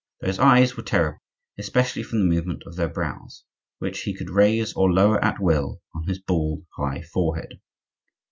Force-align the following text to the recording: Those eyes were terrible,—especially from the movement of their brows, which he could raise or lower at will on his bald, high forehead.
Those 0.21 0.39
eyes 0.39 0.75
were 0.75 0.81
terrible,—especially 0.81 2.01
from 2.01 2.21
the 2.21 2.25
movement 2.35 2.63
of 2.65 2.75
their 2.75 2.87
brows, 2.87 3.43
which 3.77 4.01
he 4.01 4.15
could 4.15 4.31
raise 4.31 4.73
or 4.73 4.91
lower 4.91 5.23
at 5.23 5.39
will 5.39 5.79
on 5.93 6.07
his 6.07 6.17
bald, 6.19 6.65
high 6.75 7.03
forehead. 7.03 7.61